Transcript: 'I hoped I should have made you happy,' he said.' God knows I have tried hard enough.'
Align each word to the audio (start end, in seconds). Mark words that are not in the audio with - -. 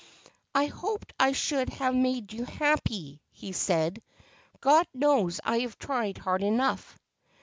'I 0.55 0.65
hoped 0.65 1.13
I 1.19 1.31
should 1.31 1.69
have 1.69 1.93
made 1.93 2.33
you 2.33 2.45
happy,' 2.45 3.21
he 3.29 3.51
said.' 3.51 4.01
God 4.59 4.87
knows 4.95 5.39
I 5.43 5.59
have 5.59 5.77
tried 5.77 6.17
hard 6.17 6.41
enough.' 6.41 6.97